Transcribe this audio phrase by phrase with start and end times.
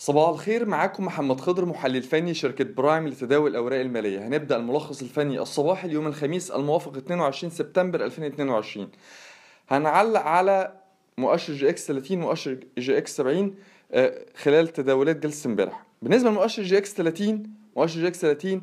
[0.00, 4.26] صباح الخير معاكم محمد خضر محلل فني شركة Prime لتداول الأوراق المالية.
[4.26, 8.88] هنبدأ الملخص الفني الصباحي اليوم الخميس الموافق 22 سبتمبر 2022
[9.68, 10.72] هنعلق على
[11.18, 13.54] مؤشر EGX 30 مؤشر EGX 70
[13.92, 15.86] آه، خلال تداولات جلسة امبارح.
[16.02, 17.42] بالنسبة لمؤشر EGX 30
[17.76, 18.60] مؤشر EGX 30 آه،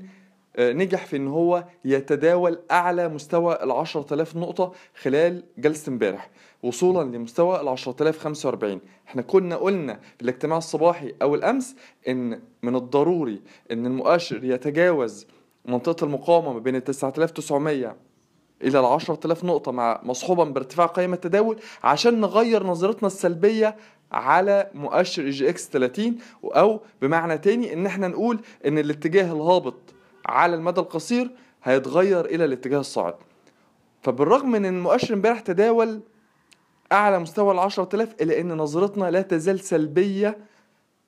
[0.60, 4.72] نجح في إن هو يتداول أعلى مستوى ال 10000 نقطة
[5.02, 6.30] خلال جلسة امبارح
[6.64, 11.76] وصولا لمستوى ال 10045 إحنا كنا قلنا في الاجتماع الصباحي أو الأمس
[12.08, 15.28] إن من الضروري إن المؤشر يتجاوز
[15.66, 17.96] منطقة المقاومة ما بين ال 9900
[18.64, 23.76] إلى ال 10000 نقطة مع مصحوبا بارتفاع قيمة التداول عشان نغير نظرتنا السلبية
[24.12, 29.76] على مؤشر EGX 30 أو بمعنى تاني إن إحنا نقول إن الاتجاه الهابط
[30.28, 31.32] على المدى القصير
[31.64, 33.16] هيتغير إلى الاتجاه الصاعد
[34.02, 36.02] فبالرغم من إن المؤشر امبارح تداول
[36.92, 40.38] أعلى مستوى ال 10000 إلا إن نظرتنا لا تزال سلبية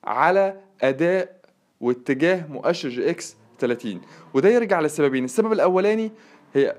[0.04, 1.40] على أداء
[1.80, 4.00] واتجاه مؤشر EGX 30
[4.34, 6.12] وده يرجع لسببين السبب الأولاني
[6.54, 6.76] هي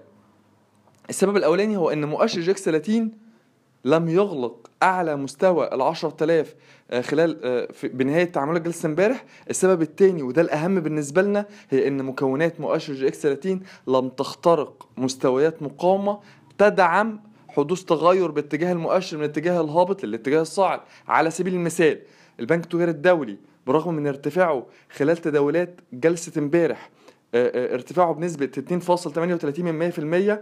[1.09, 3.11] السبب الأولاني هو إن مؤشر EGX 30
[3.85, 6.55] لم يغلق أعلى مستوى ال 10000
[6.91, 9.25] آه، خلال آه، بنهاية تعاملات جلسة امبارح.
[9.49, 15.63] السبب الثاني وده الأهم بالنسبة لنا هي إن مكونات مؤشر EGX 30 لم تخترق مستويات
[15.63, 16.19] مقاومة
[16.57, 20.79] تدعم حدوث تغير باتجاه المؤشر من الاتجاه الهابط للاتجاه الصاعد.
[21.07, 22.01] على سبيل المثال
[22.39, 23.37] البنك التجاري الدولي
[23.67, 26.89] برغم من ارتفاعه خلال تداولات جلسة امبارح
[27.35, 30.39] آه، ارتفاعه بنسبة 2.38%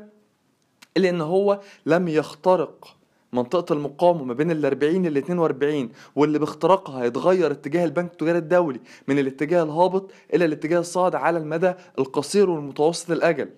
[0.97, 2.98] إلا إن هو لم يخترق
[3.33, 8.80] منطقة المقاومة ما بين ال 40 لل 42 واللي باختراقها هيتغير اتجاه البنك التجاري الدولي
[9.08, 13.50] من الاتجاه الهابط إلى الاتجاه الصاعد على المدى القصير والمتوسط الأجل.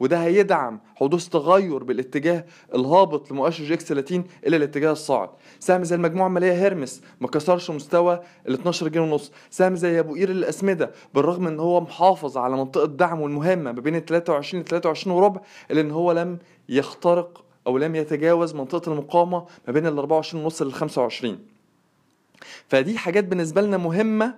[0.00, 5.28] وده هيدعم حدوث تغير بالاتجاه الهابط لمؤشر EGX 30 إلى الاتجاه الصاعد.
[5.60, 9.32] سهم زي المجموعة المالية هيرمس ما كسرش مستوى ال 12 جنيه ونص.
[9.50, 13.96] سهم زي أبو قير الأسمدة بالرغم إن هو محافظ على منطقة دعمه المهمه ما بين
[13.96, 15.40] ال 23 ل 23 وربع
[15.70, 20.62] إلا إن هو لم يخترق أو لم يتجاوز منطقة المقاومة ما بين ال 24 ونص
[20.62, 21.38] لل 25
[22.68, 24.34] فدي حاجات بالنسبة لنا مهمة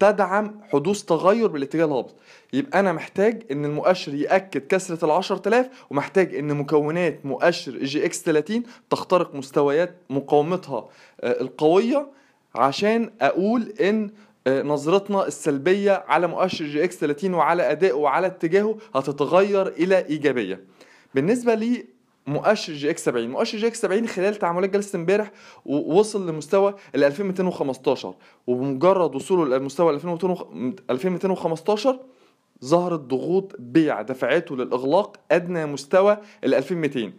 [0.00, 2.14] تدعم حدوث تغير بالاتجاه الهابط.
[2.52, 8.62] يبقى أنا محتاج إن المؤشر يأكد كسرة ال 10000 ومحتاج إن مكونات مؤشر EGX 30
[8.90, 10.88] تخترق مستويات مقاومتها
[11.20, 12.06] آه، القوية
[12.54, 14.10] عشان أقول إن
[14.46, 20.64] آه، نظرتنا السلبية على مؤشر EGX 30 وعلى أدائه وعلى اتجاهه هتتغير إلى إيجابية.
[21.14, 21.86] بالنسبة لي
[22.26, 25.30] مؤشر EGX 70 مؤشر EGX 70 خلال تعاملات جلسة امبارح
[25.66, 28.14] وصل لمستوى ال 2215
[28.46, 31.98] وبمجرد وصوله 2200 2215
[32.64, 37.12] ظهرت ضغوط بيع دفعته للإغلاق أدنى مستوى ال 2200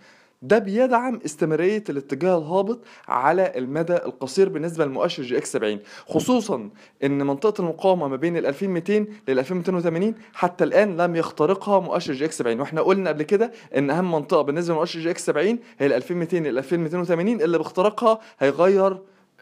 [0.43, 6.69] ده بيدعم استمرارية الاتجاه الهابط على المدى القصير بالنسبة لمؤشر EGX 70 خصوصا
[7.03, 8.93] إن منطقة المقاومة ما بين ال 2200
[9.27, 14.11] لل 2280 حتى الآن لم يخترقها مؤشر EGX 70 وإحنا قلنا قبل كده إن أهم
[14.11, 18.97] منطقة بالنسبة لمؤشر EGX 70 هي ال 2200 لل 2280 اللي باختراقها هيغير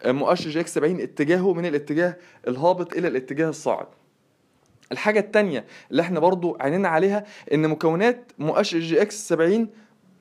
[0.06, 2.16] مؤشر EGX 70 اتجاهه من الاتجاه
[2.48, 3.86] الهابط إلى الاتجاه الصاعد.
[4.92, 7.24] الحاجة التانية اللي إحنا برضو عينينا عليها
[7.54, 9.68] إن مكونات مؤشر EGX 70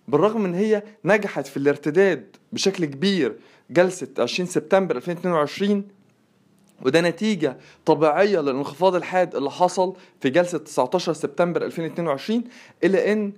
[0.08, 3.36] بالرغم ان هي نجحت في الارتداد بشكل كبير
[3.70, 5.84] جلسة 20 سبتمبر 2022
[6.86, 12.44] وده نتيجة طبيعية للانخفاض الحاد اللي حصل في جلسة 19 سبتمبر 2022
[12.84, 13.34] إلا أن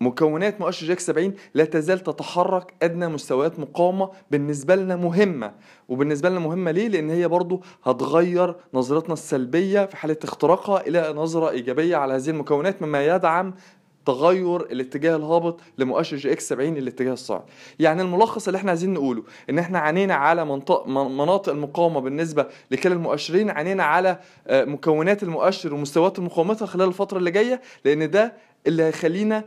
[0.00, 5.52] مكونات مؤشر EGX 70 لا تزال تتحرك أدنى مستويات مقاومة بالنسبة لنا مهمة.
[5.88, 11.50] وبالنسبة لنا مهمة ليه؟ لأن هي برضو هتغير نظرتنا السلبية في حالة اختراقها إلى نظرة
[11.50, 13.54] إيجابية على هذه المكونات مما يدعم
[14.06, 17.42] تغير الاتجاه الهابط لمؤشر EGX 70 للاتجاه الصاعد.
[17.78, 22.46] يعني الملخص اللي إحنا عايزين نقوله إن إحنا عنينا على منطق من- مناطق المقاومة بالنسبة
[22.70, 28.32] لكلا المؤشرين عنينا على آه، مكونات المؤشر ومستويات مقاومتها خلال الفترة اللي جاية لأن ده
[28.66, 29.44] اللي هيخلينا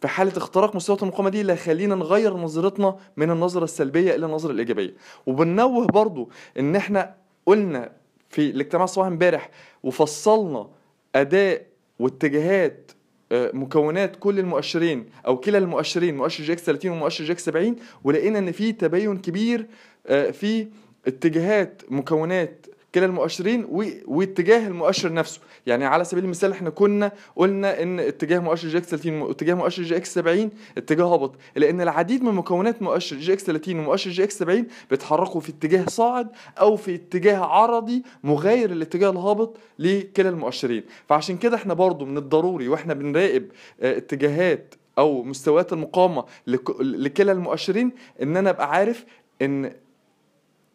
[0.00, 4.50] في حالة اختراق مستويات المقاومة دي اللي هيخلينا نغير نظرتنا من النظرة السلبية إلى النظرة
[4.52, 4.94] الإيجابية.
[5.26, 7.14] وبنوه برضو إن إحنا
[7.46, 7.92] قلنا
[8.30, 9.50] في الاجتماع الصباحي امبارح
[9.82, 10.68] وفصلنا
[11.14, 11.66] أداء
[11.98, 12.90] واتجاهات
[13.32, 18.72] مكونات كل المؤشرين أو كلا المؤشرين مؤشر EGX 30 ومؤشر EGX 70 ولقينا إن في
[18.72, 19.66] تباين كبير
[20.06, 20.66] آه، في
[21.06, 23.66] اتجاهات مكونات كلا المؤشرين
[24.06, 25.40] واتجاه المؤشر نفسه.
[25.66, 30.14] يعني على سبيل المثال إحنا كنا قلنا إن اتجاه مؤشر EGX 30 واتجاه مؤشر EGX
[30.14, 31.34] 70 اتجاه هابط.
[31.56, 36.28] لأن العديد من مكونات مؤشر EGX 30 ومؤشر EGX 70 بيتحركوا في اتجاه صاعد
[36.60, 40.82] أو في اتجاه عرضي مغاير الاتجاه الهابط لكلا المؤشرين.
[41.08, 43.46] فعشان كده إحنا برضو من الضروري وإحنا بنراقب
[43.80, 49.04] آه، اتجاهات أو مستويات المقاومة لك- لكلا المؤشرين إن أنا أبقى عارف
[49.42, 49.72] إن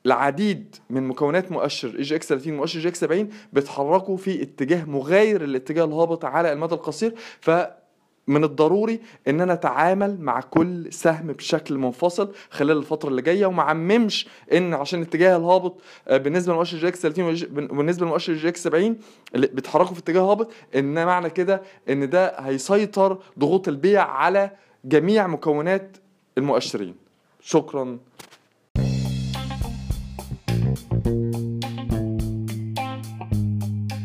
[0.06, 6.26] العديد من مكونات مؤشر EGX 30 ومؤشر EGX 70 بيتحركوا في اتجاه مغاير للاتجاه الهابط
[6.26, 7.14] على المدى القصير.
[7.42, 7.52] ف
[8.28, 13.64] من الضروري إن أنا أتعامل مع كل سهم بشكل منفصل خلال الفترة اللي جاية وما
[13.64, 17.26] عممش إن عشان الاتجاه الهابط آه، بالنسبة لمؤشر EGX 30
[17.72, 18.98] وبالنسبه لمؤشر EGX 70
[19.36, 24.52] اللي بيتحركوا في اتجاه هابط إن معنى كده إن ده هيسيطر ضغوط البيع على
[24.86, 25.98] جميع مكونات
[26.38, 26.96] المؤشرين.
[27.42, 27.98] شكرا.